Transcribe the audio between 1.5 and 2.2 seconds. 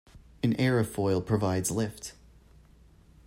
lift